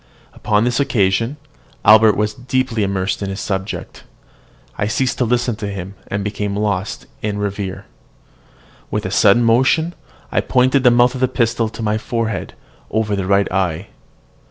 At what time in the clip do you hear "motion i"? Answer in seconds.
9.43-10.41